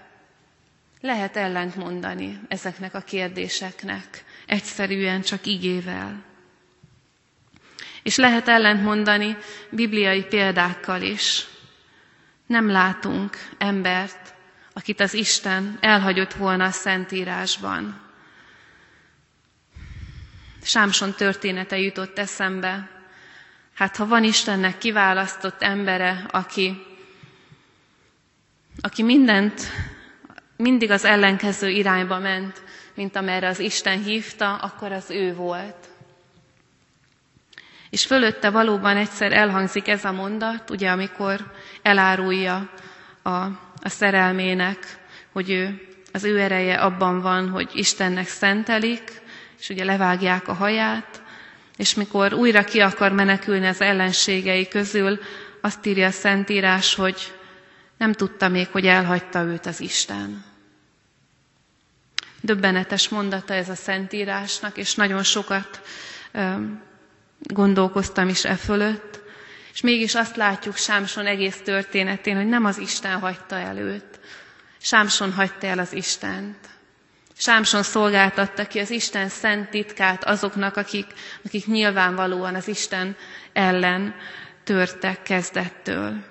Lehet 1.00 1.36
ellent 1.36 1.76
mondani 1.76 2.40
ezeknek 2.48 2.94
a 2.94 3.00
kérdéseknek, 3.00 4.24
egyszerűen 4.46 5.20
csak 5.20 5.46
igével. 5.46 6.22
És 8.02 8.16
lehet 8.16 8.48
ellent 8.48 8.82
mondani 8.82 9.36
bibliai 9.70 10.22
példákkal 10.24 11.02
is. 11.02 11.46
Nem 12.46 12.70
látunk 12.70 13.36
embert, 13.58 14.34
akit 14.72 15.00
az 15.00 15.14
Isten 15.14 15.78
elhagyott 15.80 16.32
volna 16.32 16.64
a 16.64 16.70
Szentírásban. 16.70 18.00
Sámson 20.62 21.12
története 21.12 21.78
jutott 21.78 22.18
eszembe. 22.18 22.88
Hát 23.74 23.96
ha 23.96 24.06
van 24.06 24.24
Istennek 24.24 24.78
kiválasztott 24.78 25.62
embere, 25.62 26.26
aki, 26.30 26.82
aki 28.80 29.02
mindent, 29.02 29.60
mindig 30.56 30.90
az 30.90 31.04
ellenkező 31.04 31.68
irányba 31.68 32.18
ment, 32.18 32.62
mint 32.94 33.16
amerre 33.16 33.48
az 33.48 33.58
Isten 33.58 34.02
hívta, 34.02 34.54
akkor 34.56 34.92
az 34.92 35.10
ő 35.10 35.34
volt. 35.34 35.88
És 37.90 38.06
fölötte 38.06 38.50
valóban 38.50 38.96
egyszer 38.96 39.32
elhangzik 39.32 39.88
ez 39.88 40.04
a 40.04 40.12
mondat, 40.12 40.70
ugye 40.70 40.90
amikor 40.90 41.52
elárulja 41.86 42.68
a, 43.22 43.30
a 43.82 43.88
szerelmének, 43.88 44.98
hogy 45.32 45.50
ő, 45.50 45.80
az 46.12 46.24
ő 46.24 46.40
ereje 46.40 46.74
abban 46.74 47.20
van, 47.20 47.48
hogy 47.48 47.70
Istennek 47.74 48.28
szentelik, 48.28 49.20
és 49.58 49.68
ugye 49.68 49.84
levágják 49.84 50.48
a 50.48 50.52
haját, 50.52 51.22
és 51.76 51.94
mikor 51.94 52.32
újra 52.32 52.64
ki 52.64 52.80
akar 52.80 53.12
menekülni 53.12 53.66
az 53.66 53.80
ellenségei 53.80 54.68
közül, 54.68 55.18
azt 55.60 55.86
írja 55.86 56.06
a 56.06 56.10
Szentírás, 56.10 56.94
hogy 56.94 57.34
nem 57.98 58.12
tudta 58.12 58.48
még, 58.48 58.68
hogy 58.68 58.86
elhagyta 58.86 59.42
őt 59.42 59.66
az 59.66 59.80
Isten. 59.80 60.44
Döbbenetes 62.40 63.08
mondata 63.08 63.54
ez 63.54 63.68
a 63.68 63.74
Szentírásnak, 63.74 64.76
és 64.76 64.94
nagyon 64.94 65.22
sokat 65.22 65.80
gondolkoztam 67.38 68.28
is 68.28 68.44
e 68.44 68.54
fölött, 68.54 69.20
és 69.76 69.82
mégis 69.82 70.14
azt 70.14 70.36
látjuk 70.36 70.76
Sámson 70.76 71.26
egész 71.26 71.60
történetén, 71.64 72.36
hogy 72.36 72.46
nem 72.46 72.64
az 72.64 72.78
Isten 72.78 73.18
hagyta 73.18 73.56
el 73.58 73.78
őt. 73.78 74.20
Sámson 74.78 75.32
hagyta 75.32 75.66
el 75.66 75.78
az 75.78 75.92
Istent. 75.92 76.56
Sámson 77.36 77.82
szolgáltatta 77.82 78.66
ki 78.66 78.78
az 78.78 78.90
Isten 78.90 79.28
szent 79.28 79.70
titkát 79.70 80.24
azoknak, 80.24 80.76
akik, 80.76 81.06
akik 81.44 81.66
nyilvánvalóan 81.66 82.54
az 82.54 82.68
Isten 82.68 83.16
ellen 83.52 84.14
törtek 84.64 85.22
kezdettől. 85.22 86.24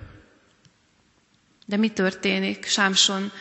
De 1.65 1.77
mi 1.77 1.89
történik 1.89 2.65
Sámson 2.65 3.31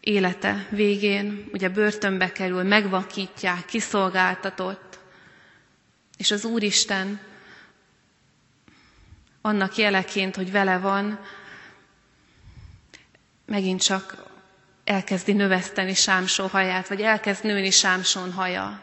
élete 0.00 0.66
végén? 0.70 1.48
Ugye 1.52 1.68
börtönbe 1.68 2.32
kerül, 2.32 2.62
megvakítják, 2.62 3.64
kiszolgáltatott, 3.64 4.98
és 6.16 6.30
az 6.30 6.44
Úristen 6.44 7.20
annak 9.46 9.76
jeleként, 9.76 10.36
hogy 10.36 10.50
vele 10.50 10.78
van, 10.78 11.18
megint 13.46 13.82
csak 13.82 14.16
elkezdi 14.84 15.32
növeszteni 15.32 15.94
Sámson 15.94 16.48
haját, 16.48 16.88
vagy 16.88 17.00
elkezd 17.00 17.44
nőni 17.44 17.70
Sámson 17.70 18.32
haja. 18.32 18.80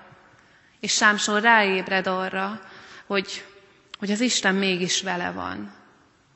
És 0.79 0.93
Sámson 0.93 1.41
ráébred 1.41 2.07
arra, 2.07 2.61
hogy, 3.05 3.45
hogy 3.99 4.11
az 4.11 4.19
Isten 4.19 4.55
mégis 4.55 5.01
vele 5.01 5.31
van. 5.31 5.73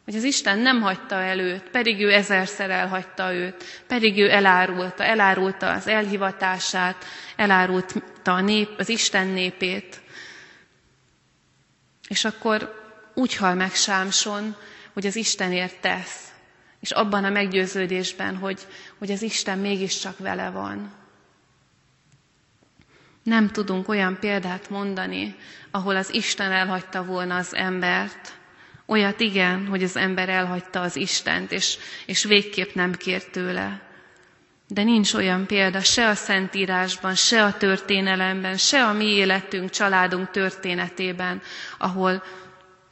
Hogy 0.06 0.15
az 0.15 0.23
Isten 0.23 0.60
nem 0.60 0.82
hagyta 0.82 1.15
el 1.15 1.39
őt, 1.39 1.69
pedig 1.69 1.99
ő 2.02 2.13
ezerszer 2.13 2.69
elhagyta 2.69 3.34
őt, 3.34 3.63
pedig 3.88 4.17
ő 4.17 4.32
elárulta, 4.32 5.04
elárulta 5.04 5.71
az 5.71 5.88
elhivatását, 5.88 7.06
elárulta 7.36 8.02
a 8.23 8.41
nép, 8.41 8.69
az 8.78 8.89
Isten 8.89 9.28
népét. 9.28 10.02
És 12.08 12.26
akkor 12.26 12.84
úgy 13.15 13.36
hal 13.36 13.54
meg 13.56 13.73
Sámson, 13.73 14.56
hogy 14.93 15.06
az 15.06 15.15
Istenért 15.15 15.80
tesz 15.82 16.25
és 16.86 16.91
abban 16.91 17.23
a 17.23 17.30
meggyőződésben, 17.30 18.36
hogy, 18.38 18.60
hogy 18.97 19.12
az 19.12 19.21
Isten 19.21 19.58
mégiscsak 19.60 20.17
vele 20.17 20.49
van. 20.49 20.93
Nem 23.23 23.47
tudunk 23.49 23.88
olyan 23.89 24.17
példát 24.19 24.69
mondani, 24.69 25.36
ahol 25.71 25.95
az 25.95 26.13
Isten 26.13 26.51
elhagyta 26.51 27.04
volna 27.04 27.36
az 27.36 27.56
embert. 27.56 28.34
Olyat 28.86 29.19
igen, 29.19 29.67
hogy 29.67 29.84
az 29.84 29.95
ember 29.95 30.30
elhagyta 30.30 30.82
az 30.82 30.95
Istent, 30.95 31.51
és, 31.51 31.78
és 32.06 32.23
végképp 32.23 32.73
nem 32.73 32.93
kért 32.93 33.32
tőle. 33.32 33.82
De 34.67 34.84
nincs 34.84 35.13
olyan 35.13 35.45
példa 35.45 35.80
se 35.82 36.08
a 36.08 36.15
Szentírásban, 36.15 37.15
se 37.15 37.43
a 37.43 37.58
történelemben, 37.58 38.58
se 38.58 38.86
a 38.86 38.93
mi 38.93 39.06
életünk, 39.06 39.69
családunk 39.69 40.32
történetében, 40.32 41.41
ahol 41.78 42.23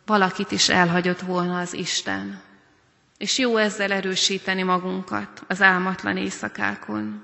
valakit 0.06 0.52
is 0.52 0.70
elhagyott 0.70 1.20
volna 1.22 1.60
az 1.60 1.74
Isten 1.74 2.42
és 3.24 3.38
jó 3.38 3.58
ezzel 3.58 3.92
erősíteni 3.92 4.64
magunkat 4.64 5.44
az 5.48 5.62
álmatlan 5.62 6.18
éjszakákon. 6.18 7.24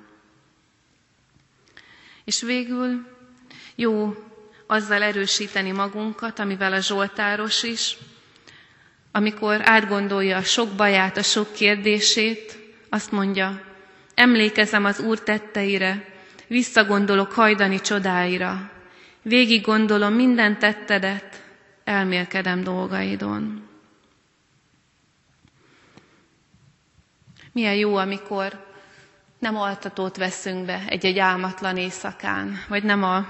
És 2.25 2.41
végül 2.41 3.05
jó 3.75 4.15
azzal 4.67 5.01
erősíteni 5.03 5.71
magunkat, 5.71 6.39
amivel 6.39 6.73
a 6.73 6.79
Zsoltáros 6.81 7.63
is, 7.63 7.97
amikor 9.11 9.61
átgondolja 9.69 10.37
a 10.37 10.43
sok 10.43 10.69
baját, 10.75 11.17
a 11.17 11.23
sok 11.23 11.53
kérdését, 11.53 12.57
azt 12.89 13.11
mondja, 13.11 13.61
emlékezem 14.15 14.85
az 14.85 14.99
Úr 14.99 15.19
tetteire, 15.19 16.05
visszagondolok 16.47 17.31
hajdani 17.31 17.81
csodáira, 17.81 18.71
végig 19.21 19.61
gondolom 19.61 20.13
minden 20.13 20.59
tettedet, 20.59 21.43
elmélkedem 21.89 22.63
dolgaidon. 22.63 23.67
Milyen 27.51 27.75
jó, 27.75 27.95
amikor 27.95 28.65
nem 29.39 29.55
altatót 29.57 30.17
veszünk 30.17 30.65
be 30.65 30.83
egy-egy 30.87 31.19
álmatlan 31.19 31.77
éjszakán, 31.77 32.63
vagy 32.67 32.83
nem, 32.83 33.03
a, 33.03 33.25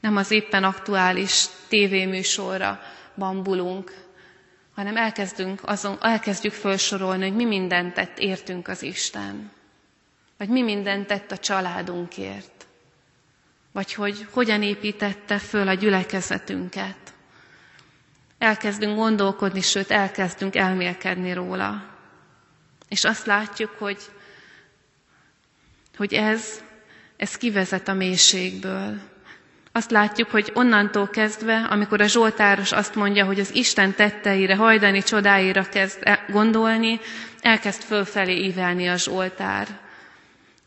nem 0.00 0.16
az 0.16 0.30
éppen 0.30 0.64
aktuális 0.64 1.46
tévéműsorra 1.68 2.80
bambulunk, 3.16 3.92
hanem 4.74 4.96
elkezdünk 4.96 5.60
azon, 5.64 5.96
elkezdjük 6.00 6.52
felsorolni, 6.52 7.22
hogy 7.28 7.36
mi 7.36 7.44
mindent 7.44 7.94
tett 7.94 8.18
értünk 8.18 8.68
az 8.68 8.82
Isten, 8.82 9.50
vagy 10.38 10.48
mi 10.48 10.62
mindent 10.62 11.06
tett 11.06 11.30
a 11.30 11.38
családunkért, 11.38 12.66
vagy 13.72 13.92
hogy 13.94 14.26
hogyan 14.30 14.62
építette 14.62 15.38
föl 15.38 15.68
a 15.68 15.74
gyülekezetünket. 15.74 17.16
Elkezdünk 18.38 18.96
gondolkodni, 18.96 19.60
sőt 19.60 19.90
elkezdünk 19.90 20.56
elmélkedni 20.56 21.32
róla. 21.32 21.84
És 22.88 23.04
azt 23.04 23.26
látjuk, 23.26 23.70
hogy, 23.78 23.98
hogy 25.96 26.12
ez, 26.14 26.62
ez 27.16 27.36
kivezet 27.36 27.88
a 27.88 27.92
mélységből. 27.92 28.98
Azt 29.72 29.90
látjuk, 29.90 30.30
hogy 30.30 30.50
onnantól 30.54 31.08
kezdve, 31.08 31.66
amikor 31.70 32.00
a 32.00 32.06
Zsoltáros 32.06 32.72
azt 32.72 32.94
mondja, 32.94 33.24
hogy 33.24 33.40
az 33.40 33.54
Isten 33.54 33.94
tetteire, 33.94 34.56
hajdani 34.56 35.02
csodáira 35.02 35.62
kezd 35.68 35.98
e- 36.02 36.24
gondolni, 36.28 37.00
elkezd 37.40 37.82
fölfelé 37.82 38.36
ívelni 38.44 38.88
a 38.88 38.96
Zsoltár. 38.96 39.66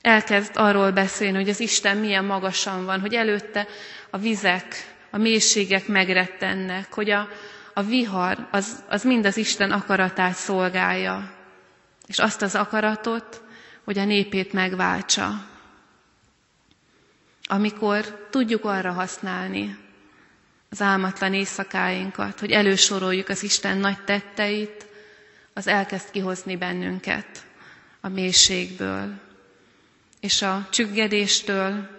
Elkezd 0.01 0.51
arról 0.53 0.91
beszélni, 0.91 1.37
hogy 1.37 1.49
az 1.49 1.59
Isten 1.59 1.97
milyen 1.97 2.25
magasan 2.25 2.85
van, 2.85 2.99
hogy 2.99 3.13
előtte 3.13 3.67
a 4.09 4.17
vizek, 4.17 4.65
a 5.09 5.17
mélységek 5.17 5.87
megrettennek, 5.87 6.93
hogy 6.93 7.09
a, 7.09 7.27
a 7.73 7.81
vihar 7.83 8.47
az, 8.51 8.83
az 8.89 9.03
mind 9.03 9.25
az 9.25 9.37
Isten 9.37 9.71
akaratát 9.71 10.33
szolgálja. 10.35 11.31
És 12.07 12.19
azt 12.19 12.41
az 12.41 12.55
akaratot, 12.55 13.41
hogy 13.83 13.97
a 13.97 14.05
népét 14.05 14.53
megváltsa. 14.53 15.45
Amikor 17.47 18.27
tudjuk 18.29 18.65
arra 18.65 18.91
használni 18.91 19.77
az 20.69 20.81
álmatlan 20.81 21.33
éjszakáinkat, 21.33 22.39
hogy 22.39 22.51
elősoroljuk 22.51 23.29
az 23.29 23.43
Isten 23.43 23.77
nagy 23.77 24.03
tetteit, 24.03 24.85
az 25.53 25.67
elkezd 25.67 26.11
kihozni 26.11 26.57
bennünket 26.57 27.45
a 28.01 28.07
mélységből, 28.09 29.13
és 30.19 30.41
a 30.41 30.67
csüggedéstől 30.71 31.89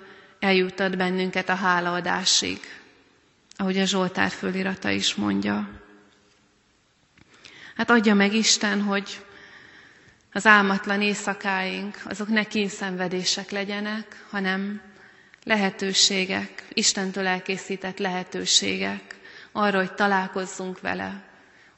eljutat 0.40 0.96
bennünket 0.96 1.48
a 1.48 1.54
hálaadásig, 1.54 2.58
ahogy 3.62 3.78
a 3.78 3.84
Zsoltár 3.84 4.30
fölirata 4.30 4.90
is 4.90 5.14
mondja. 5.14 5.68
Hát 7.76 7.90
adja 7.90 8.14
meg 8.14 8.34
Isten, 8.34 8.82
hogy 8.82 9.24
az 10.32 10.46
álmatlan 10.46 11.02
éjszakáink, 11.02 12.00
azok 12.04 12.28
ne 12.28 12.44
kínszenvedések 12.44 13.50
legyenek, 13.50 14.24
hanem 14.30 14.80
lehetőségek, 15.44 16.64
Istentől 16.72 17.26
elkészített 17.26 17.98
lehetőségek 17.98 19.16
arra, 19.52 19.78
hogy 19.78 19.92
találkozzunk 19.94 20.80
vele, 20.80 21.22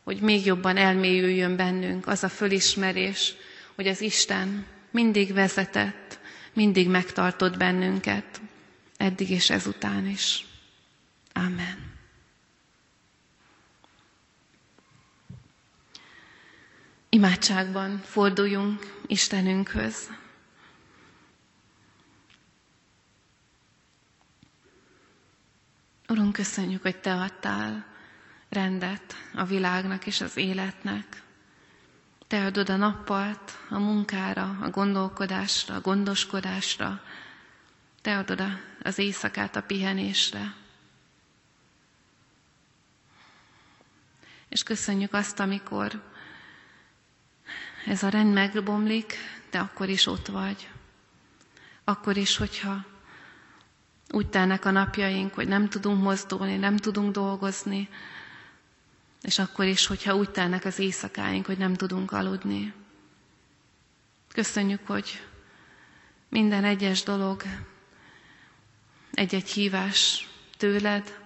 hogy 0.04 0.20
még 0.20 0.44
jobban 0.46 0.76
elmélyüljön 0.76 1.56
bennünk 1.56 2.06
az 2.06 2.24
a 2.24 2.28
fölismerés, 2.28 3.34
hogy 3.74 3.86
az 3.86 4.00
Isten 4.00 4.66
mindig 4.90 5.32
vezetett, 5.32 6.18
mindig 6.52 6.88
megtartott 6.88 7.56
bennünket, 7.56 8.40
eddig 8.96 9.30
és 9.30 9.50
ezután 9.50 10.06
is. 10.06 10.44
Amen. 11.34 11.92
Imádságban 17.08 17.98
forduljunk 17.98 19.02
Istenünkhöz. 19.06 20.10
Urunk, 26.08 26.32
köszönjük, 26.32 26.82
hogy 26.82 27.00
Te 27.00 27.14
adtál 27.14 27.86
rendet 28.48 29.14
a 29.34 29.44
világnak 29.44 30.06
és 30.06 30.20
az 30.20 30.36
életnek. 30.36 31.22
Te 32.26 32.44
adod 32.44 32.68
a 32.68 32.76
nappalt 32.76 33.58
a 33.68 33.78
munkára, 33.78 34.58
a 34.60 34.70
gondolkodásra, 34.70 35.74
a 35.74 35.80
gondoskodásra. 35.80 37.02
Te 38.02 38.18
adod 38.18 38.42
az 38.82 38.98
éjszakát 38.98 39.56
a 39.56 39.62
pihenésre. 39.62 40.54
És 44.48 44.62
köszönjük 44.62 45.12
azt, 45.14 45.40
amikor 45.40 46.02
ez 47.86 48.02
a 48.02 48.08
rend 48.08 48.32
megbomlik, 48.32 49.14
de 49.50 49.58
akkor 49.58 49.88
is 49.88 50.06
ott 50.06 50.26
vagy. 50.26 50.68
Akkor 51.84 52.16
is, 52.16 52.36
hogyha 52.36 52.84
úgy 54.10 54.28
telnek 54.28 54.64
a 54.64 54.70
napjaink, 54.70 55.34
hogy 55.34 55.48
nem 55.48 55.68
tudunk 55.68 56.02
mozdulni, 56.02 56.56
nem 56.56 56.76
tudunk 56.76 57.12
dolgozni, 57.12 57.88
és 59.22 59.38
akkor 59.38 59.64
is, 59.64 59.86
hogyha 59.86 60.14
úgy 60.16 60.30
telnek 60.30 60.64
az 60.64 60.78
éjszakáink, 60.78 61.46
hogy 61.46 61.58
nem 61.58 61.74
tudunk 61.74 62.12
aludni. 62.12 62.72
Köszönjük, 64.32 64.86
hogy 64.86 65.22
minden 66.28 66.64
egyes 66.64 67.02
dolog 67.02 67.42
egy-egy 69.12 69.48
hívás 69.50 70.28
tőled, 70.56 71.18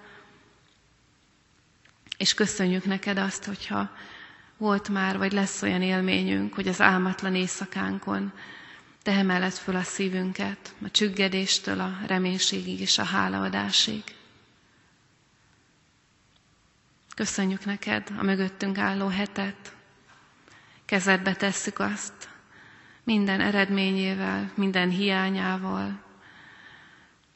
és 2.19 2.35
köszönjük 2.35 2.85
neked 2.85 3.19
azt, 3.19 3.45
hogyha 3.45 3.91
volt 4.57 4.89
már, 4.89 5.19
vagy 5.19 5.33
lesz 5.33 5.63
olyan 5.63 5.83
élményünk, 5.83 6.55
hogy 6.55 6.69
az 6.69 6.81
álmatlan 6.81 7.35
éjszakánkon 7.35 8.33
te 9.03 9.13
emeled 9.13 9.53
föl 9.53 9.77
a 9.77 9.83
szívünket, 9.83 10.75
a 10.85 10.91
csüggedéstől 10.91 11.81
a 11.81 11.99
reménységig 12.07 12.81
és 12.81 12.99
a 12.99 13.03
hálaadásig. 13.05 14.03
Köszönjük 17.15 17.65
neked 17.65 18.09
a 18.19 18.23
mögöttünk 18.23 18.79
álló 18.79 19.07
hetet, 19.09 19.73
kezedbe 20.85 21.35
tesszük 21.35 21.79
azt, 21.79 22.29
minden 23.05 23.41
eredményével, 23.41 24.53
minden 24.55 24.91
hiányával, 24.91 26.03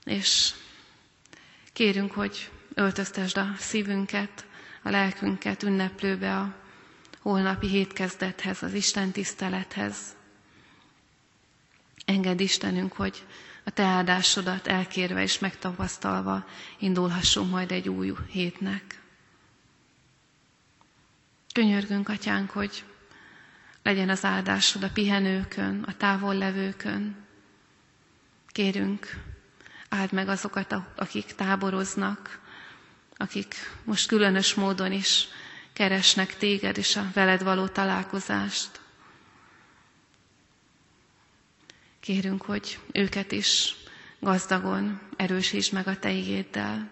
és 0.05 0.53
kérünk, 1.73 2.13
hogy 2.13 2.51
öltöztesd 2.75 3.37
a 3.37 3.53
szívünket, 3.59 4.45
a 4.83 4.89
lelkünket 4.91 5.63
ünneplőbe 5.63 6.37
a 6.37 6.55
holnapi 7.21 7.67
hétkezdethez, 7.69 8.63
az 8.63 8.73
Isten 8.75 9.11
tisztelethez. 9.11 9.97
Engedd 12.05 12.39
Istenünk, 12.41 12.93
hogy 12.93 13.25
a 13.65 13.71
Te 13.71 13.83
áldásodat 13.83 14.67
elkérve 14.67 15.23
és 15.23 15.39
megtapasztalva 15.39 16.47
indulhassunk 16.79 17.51
majd 17.51 17.71
egy 17.73 17.89
új 17.89 18.13
hétnek. 18.31 19.01
Könyörgünk, 21.53 22.09
Atyánk, 22.09 22.51
hogy 22.51 22.85
legyen 23.83 24.09
az 24.09 24.25
áldásod 24.25 24.83
a 24.83 24.91
pihenőkön, 24.91 25.83
a 25.83 25.97
távol 25.97 26.35
levőkön. 26.35 27.17
Kérünk, 28.47 29.07
áld 29.89 30.13
meg 30.13 30.29
azokat, 30.29 30.75
akik 30.97 31.25
táboroznak, 31.35 32.41
akik 33.17 33.55
most 33.85 34.07
különös 34.09 34.55
módon 34.55 34.93
is 34.93 35.29
keresnek 35.73 36.37
téged 36.37 36.79
és 36.79 36.97
a 36.97 37.11
veled 37.15 37.43
való 37.43 37.67
találkozást. 37.67 38.81
Kérünk, 42.01 42.43
hogy 42.43 42.79
őket 42.93 43.33
is 43.33 43.75
gazdagon 44.19 45.01
erősítsd 45.17 45.73
meg 45.73 45.87
a 45.87 45.99
Te 45.99 46.11
igéddel. 46.11 46.91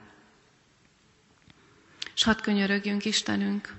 És 2.14 2.22
hadd 2.22 2.42
könyörögjünk 2.42 3.04
Istenünk 3.04 3.74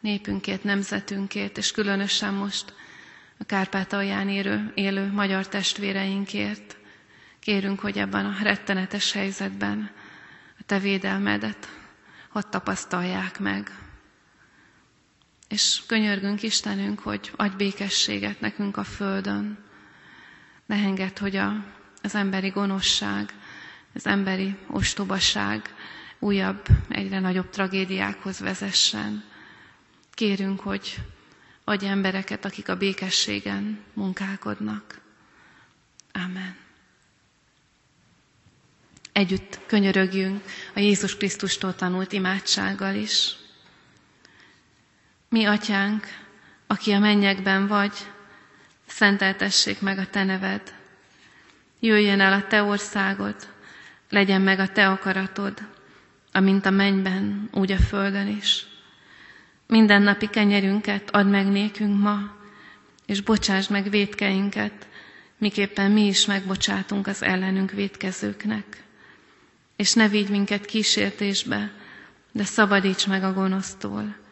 népünkért, 0.00 0.64
nemzetünkért, 0.64 1.58
és 1.58 1.70
különösen 1.70 2.34
most 2.34 2.74
a 3.38 3.44
Kárpátalján 3.44 4.28
élő, 4.28 4.72
élő 4.74 5.10
magyar 5.12 5.48
testvéreinkért. 5.48 6.76
Kérünk, 7.38 7.80
hogy 7.80 7.98
ebben 7.98 8.26
a 8.26 8.36
rettenetes 8.42 9.12
helyzetben 9.12 9.90
a 10.58 10.62
Te 10.66 10.78
védelmedet 10.78 11.83
hadd 12.34 12.50
tapasztalják 12.50 13.38
meg. 13.38 13.78
És 15.48 15.82
könyörgünk 15.86 16.42
Istenünk, 16.42 16.98
hogy 17.00 17.30
adj 17.36 17.56
békességet 17.56 18.40
nekünk 18.40 18.76
a 18.76 18.84
Földön. 18.84 19.58
Ne 20.66 20.76
engedd, 20.76 21.18
hogy 21.18 21.36
a, 21.36 21.64
az 22.02 22.14
emberi 22.14 22.48
gonoszság, 22.48 23.32
az 23.94 24.06
emberi 24.06 24.56
ostobaság 24.66 25.74
újabb, 26.18 26.66
egyre 26.88 27.20
nagyobb 27.20 27.50
tragédiákhoz 27.50 28.38
vezessen. 28.40 29.24
Kérünk, 30.12 30.60
hogy 30.60 30.96
adj 31.64 31.86
embereket, 31.86 32.44
akik 32.44 32.68
a 32.68 32.76
békességen 32.76 33.80
munkálkodnak. 33.92 35.00
Amen. 36.12 36.63
Együtt 39.14 39.58
könyörögjünk 39.66 40.42
a 40.74 40.78
Jézus 40.80 41.16
Krisztustól 41.16 41.74
tanult 41.74 42.12
imádsággal 42.12 42.94
is. 42.94 43.36
Mi, 45.28 45.44
atyánk, 45.44 46.06
aki 46.66 46.92
a 46.92 46.98
mennyekben 46.98 47.66
vagy, 47.66 47.92
szenteltessék 48.86 49.80
meg 49.80 49.98
a 49.98 50.06
te 50.10 50.24
neved. 50.24 50.74
Jöjjön 51.80 52.20
el 52.20 52.32
a 52.32 52.46
te 52.46 52.62
országod, 52.62 53.34
legyen 54.10 54.40
meg 54.40 54.58
a 54.58 54.68
te 54.68 54.88
akaratod, 54.88 55.58
amint 56.32 56.66
a 56.66 56.70
mennyben, 56.70 57.48
úgy 57.52 57.72
a 57.72 57.76
földön 57.78 58.26
is. 58.28 58.66
Minden 59.66 60.02
napi 60.02 60.26
kenyerünket 60.26 61.10
add 61.10 61.26
meg 61.26 61.46
nékünk 61.46 62.00
ma, 62.00 62.36
és 63.06 63.20
bocsáss 63.20 63.68
meg 63.68 63.90
védkeinket, 63.90 64.86
miképpen 65.38 65.90
mi 65.90 66.06
is 66.06 66.26
megbocsátunk 66.26 67.06
az 67.06 67.22
ellenünk 67.22 67.70
védkezőknek. 67.70 68.82
És 69.76 69.92
ne 69.92 70.08
vigy 70.08 70.28
minket 70.28 70.64
kísértésbe, 70.64 71.72
de 72.32 72.44
szabadíts 72.44 73.06
meg 73.06 73.22
a 73.24 73.32
gonosztól 73.32 74.22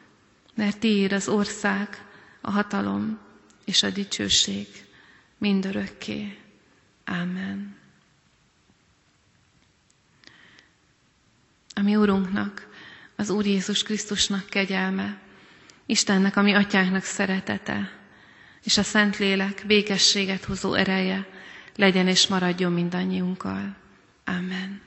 mert 0.55 0.79
tiéd 0.79 1.13
az 1.13 1.29
ország, 1.29 2.05
a 2.41 2.51
hatalom 2.51 3.19
és 3.65 3.83
a 3.83 3.91
dicsőség 3.91 4.67
mindörökké. 5.39 6.39
Amen. 7.05 7.77
A 11.75 11.81
mi 11.81 11.97
Urunknak, 11.97 12.69
az 13.17 13.31
Úr 13.31 13.47
Jézus 13.47 13.83
Krisztusnak 13.83 14.47
kegyelme, 14.47 15.21
Istennek, 15.87 16.37
ami 16.37 16.53
atyánknak 16.55 17.03
szeretete, 17.05 17.93
és 18.63 18.79
a 18.79 18.83
Szentlélek 18.83 19.63
békességet 19.67 20.45
hozó 20.45 20.75
ereje 20.75 21.27
legyen 21.77 22.09
és 22.09 22.27
maradjon 22.27 22.73
mindannyiunkkal. 22.73 23.77
Amen. 24.25 24.81